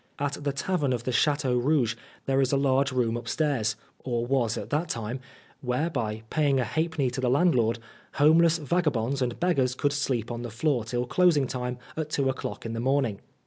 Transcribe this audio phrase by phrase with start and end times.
[0.17, 1.95] At the tavern of the Chateau Rouge
[2.25, 5.19] there is a large room upstairs, or was at that time,
[5.61, 7.77] where, by paying a halfpenny to the landlord,
[8.13, 12.65] homeless vagabonds and beggars could sleep on the floor till closing time at two o'clock
[12.65, 13.19] in the morning.